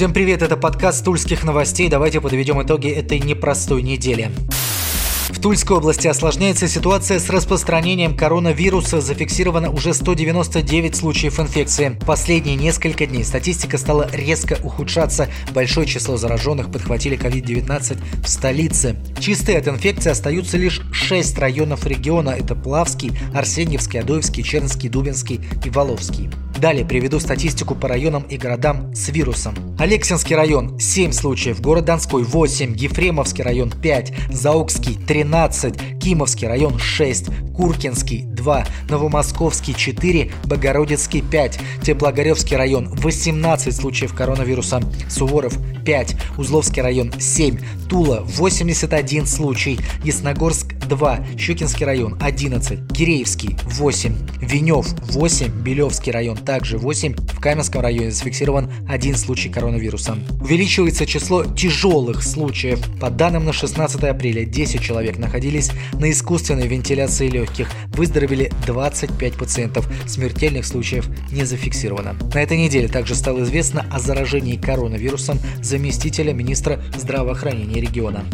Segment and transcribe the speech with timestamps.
[0.00, 1.90] Всем привет, это подкаст Тульских новостей.
[1.90, 4.30] Давайте подведем итоги этой непростой недели.
[5.28, 9.02] В Тульской области осложняется ситуация с распространением коронавируса.
[9.02, 11.98] Зафиксировано уже 199 случаев инфекции.
[12.06, 15.28] Последние несколько дней статистика стала резко ухудшаться.
[15.52, 18.96] Большое число зараженных подхватили COVID-19 в столице.
[19.18, 22.30] Чистые от инфекции остаются лишь 6 районов региона.
[22.30, 26.30] Это Плавский, Арсеньевский, Адоевский, Чернский, Дубинский и Воловский.
[26.60, 29.54] Далее приведу статистику по районам и городам с вирусом.
[29.78, 37.30] Алексинский район– 7 случаев, город Донской– 8, Ефремовский район– 5, Заокский– 13, Кимовский район– 6,
[37.56, 45.54] Куркинский– 2, Новомосковский– 4, Богородицкий– 5, Теплогоревский район– 18 случаев коронавируса, Суворов–
[45.86, 54.88] 5, Узловский район– 7, Тула– 81 случай, Ясногорск 2, Щукинский район 11, Киреевский 8, Венев
[55.12, 60.18] 8, Белевский район также 8, в Каменском районе зафиксирован один случай коронавируса.
[60.40, 62.80] Увеличивается число тяжелых случаев.
[63.00, 69.88] По данным на 16 апреля 10 человек находились на искусственной вентиляции легких, выздоровели 25 пациентов,
[70.06, 72.16] смертельных случаев не зафиксировано.
[72.34, 78.24] На этой неделе также стало известно о заражении коронавирусом заместителя министра здравоохранения региона.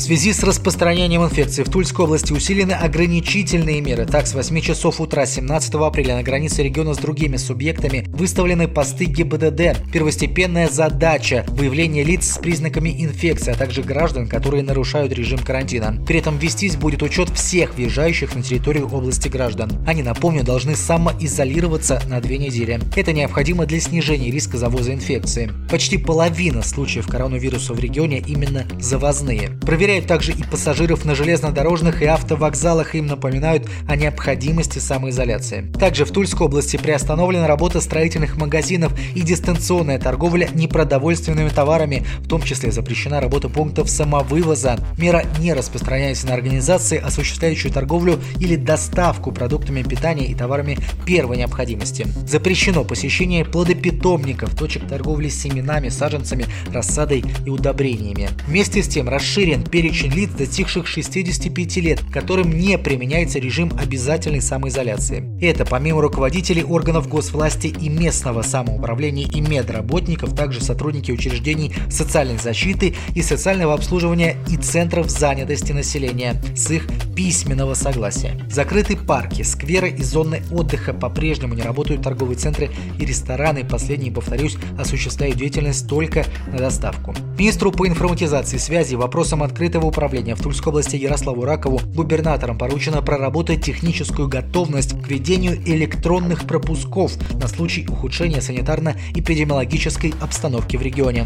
[0.00, 4.06] В связи с распространением инфекции в Тульской области усилены ограничительные меры.
[4.06, 9.04] Так, с 8 часов утра 17 апреля на границе региона с другими субъектами выставлены посты
[9.04, 9.92] ГИБДД.
[9.92, 16.02] Первостепенная задача– выявление лиц с признаками инфекции, а также граждан, которые нарушают режим карантина.
[16.06, 19.70] При этом вестись будет учет всех въезжающих на территорию области граждан.
[19.86, 22.80] Они, напомню, должны самоизолироваться на две недели.
[22.96, 25.50] Это необходимо для снижения риска завоза инфекции.
[25.70, 29.50] Почти половина случаев коронавируса в регионе именно завозные.
[29.60, 35.66] Проверяют проверяют также и пассажиров на железнодорожных и автовокзалах, им напоминают о необходимости самоизоляции.
[35.80, 42.40] Также в Тульской области приостановлена работа строительных магазинов и дистанционная торговля непродовольственными товарами, в том
[42.42, 44.78] числе запрещена работа пунктов самовывоза.
[44.96, 52.06] Мера не распространяется на организации, осуществляющие торговлю или доставку продуктами питания и товарами первой необходимости.
[52.28, 58.28] Запрещено посещение плодопитомников, точек торговли семенами, саженцами, рассадой и удобрениями.
[58.46, 64.42] Вместе с тем расширен перечень перечень лиц, достигших 65 лет, которым не применяется режим обязательной
[64.42, 65.24] самоизоляции.
[65.40, 72.94] Это помимо руководителей органов госвласти и местного самоуправления и медработников, также сотрудники учреждений социальной защиты
[73.14, 76.86] и социального обслуживания и центров занятости населения с их
[77.16, 78.38] письменного согласия.
[78.50, 83.64] Закрыты парки, скверы и зоны отдыха по-прежнему не работают торговые центры и рестораны.
[83.64, 87.14] Последние, повторюсь, осуществляют деятельность только на доставку.
[87.38, 93.02] Министру по информатизации связи вопросам открытых открытого управления в Тульской области Ярославу Ракову губернаторам поручено
[93.02, 101.24] проработать техническую готовность к ведению электронных пропусков на случай ухудшения санитарно-эпидемиологической обстановки в регионе.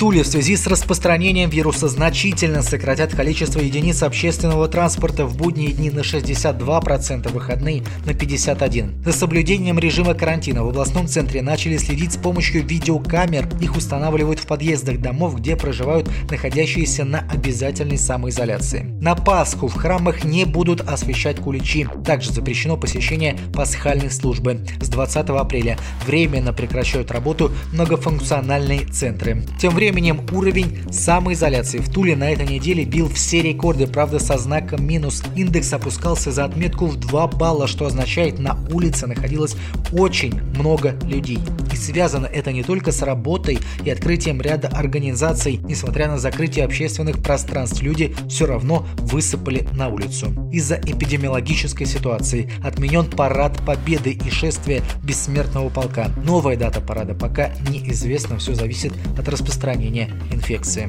[0.00, 5.90] Туле в связи с распространением вируса значительно сократят количество единиц общественного транспорта в будние дни
[5.90, 9.04] на 62%, выходные на 51%.
[9.04, 13.46] За соблюдением режима карантина в областном центре начали следить с помощью видеокамер.
[13.60, 18.86] Их устанавливают в подъездах домов, где проживают находящиеся на обязательной самоизоляции.
[19.02, 21.86] На Пасху в храмах не будут освещать куличи.
[22.06, 24.64] Также запрещено посещение пасхальной службы.
[24.80, 29.44] С 20 апреля временно прекращают работу многофункциональные центры.
[29.60, 29.89] Тем временем
[30.32, 35.22] уровень самоизоляции в Туле на этой неделе бил все рекорды, правда со знаком минус.
[35.36, 39.56] Индекс опускался за отметку в 2 балла, что означает на улице находилось
[39.92, 41.38] очень много людей.
[41.72, 45.60] И связано это не только с работой и открытием ряда организаций.
[45.64, 50.32] Несмотря на закрытие общественных пространств, люди все равно высыпали на улицу.
[50.52, 56.10] Из-за эпидемиологической ситуации отменен парад Победы и шествие Бессмертного полка.
[56.24, 60.88] Новая дата парада пока неизвестна, все зависит от распространения распространения инфекции.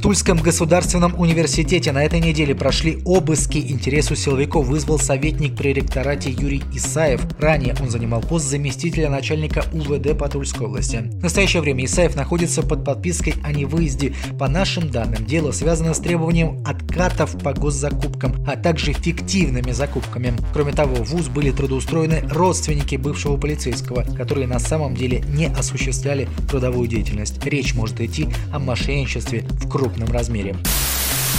[0.00, 3.58] В Тульском государственном университете на этой неделе прошли обыски.
[3.58, 7.20] Интерес у силовиков вызвал советник при ректорате Юрий Исаев.
[7.38, 10.96] Ранее он занимал пост заместителя начальника УВД по Тульской области.
[10.96, 14.14] В настоящее время Исаев находится под подпиской о невыезде.
[14.38, 20.32] По нашим данным, дело связано с требованием откатов по госзакупкам, а также фиктивными закупками.
[20.54, 26.26] Кроме того, в ВУЗ были трудоустроены родственники бывшего полицейского, которые на самом деле не осуществляли
[26.48, 27.44] трудовую деятельность.
[27.44, 30.56] Речь может идти о мошенничестве в круг крупном размере.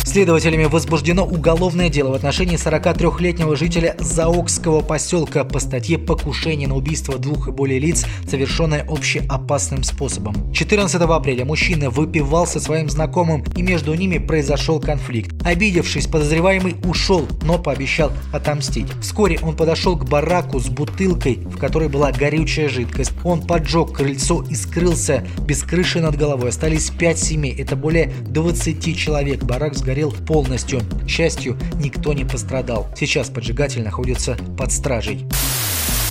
[0.04, 7.18] Следователями возбуждено уголовное дело в отношении 43-летнего жителя Заокского поселка по статье «Покушение на убийство
[7.18, 10.52] двух и более лиц, совершенное общеопасным способом».
[10.54, 15.34] 14 апреля мужчина выпивал со своим знакомым, и между ними произошел конфликт.
[15.44, 18.88] Обидевшись, подозреваемый ушел, но пообещал отомстить.
[19.02, 23.14] Вскоре он подошел к бараку с бутылкой, в которой была горючая жидкость.
[23.24, 26.50] Он поджег крыльцо и скрылся без крыши над головой.
[26.50, 29.44] Остались пять семей, это более 20 человек.
[29.44, 30.82] Барак сгорел полностью.
[31.06, 32.90] К счастью, никто не пострадал.
[32.96, 35.28] Сейчас поджигатель находится под стражей.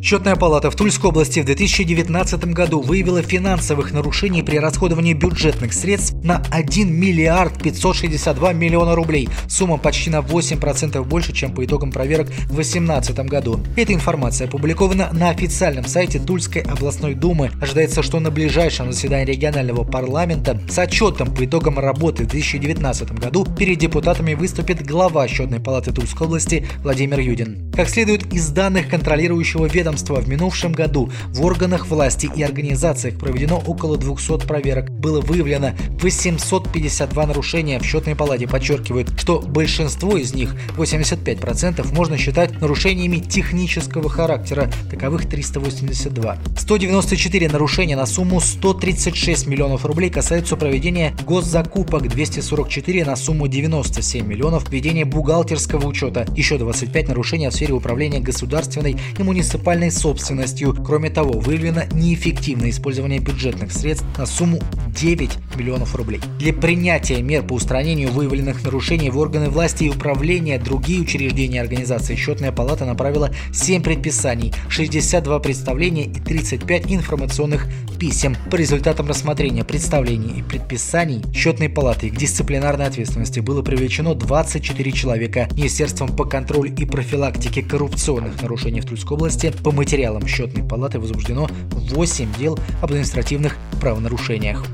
[0.02, 6.14] Счетная палата в Тульской области в 2019 году выявила финансовых нарушений при расходовании бюджетных средств
[6.24, 9.28] на 1 миллиард 562 миллиона рублей.
[9.46, 13.60] Сумма почти на 8% больше, чем по итогам проверок в 2018 году.
[13.76, 17.50] Эта информация опубликована на официальном сайте Тульской областной думы.
[17.60, 23.44] Ожидается, что на ближайшем заседании регионального парламента с отчетом по итогам работы в 2019 году
[23.44, 27.69] перед депутатами выступит глава счетной палаты Тульской области Владимир Юдин.
[27.74, 33.62] Как следует из данных контролирующего ведомства, в минувшем году в органах власти и организациях проведено
[33.64, 34.90] около 200 проверок.
[34.90, 37.78] Было выявлено 852 нарушения.
[37.78, 44.70] В счетной палате подчеркивают, что большинство из них, 85%, можно считать нарушениями технического характера.
[44.90, 46.38] Таковых 382.
[46.58, 54.68] 194 нарушения на сумму 136 миллионов рублей касаются проведения госзакупок, 244 на сумму 97 миллионов,
[54.70, 60.74] ведения бухгалтерского учета, еще 25 нарушений в сфере управления государственной и муниципальной собственностью.
[60.82, 66.20] Кроме того, выявлено неэффективное использование бюджетных средств на сумму 9 миллионов рублей.
[66.38, 72.14] Для принятия мер по устранению выявленных нарушений в органы власти и управления другие учреждения организации
[72.14, 77.66] счетная палата направила 7 предписаний, 62 представления и 35 информационных
[77.98, 78.36] писем.
[78.50, 85.48] По результатам рассмотрения представлений и предписаний счетной палаты к дисциплинарной ответственности было привлечено 24 человека.
[85.54, 91.48] Министерством по контролю и профилактике коррупционных нарушений в Тульской области по материалам счетной палаты возбуждено
[91.72, 94.64] 8 дел об административных правонарушениях.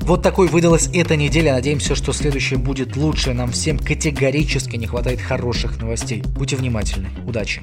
[0.00, 1.54] Вот такой выдалась эта неделя.
[1.54, 3.32] Надеемся, что следующая будет лучше.
[3.32, 6.22] Нам всем категорически не хватает хороших новостей.
[6.36, 7.08] Будьте внимательны.
[7.26, 7.62] Удачи!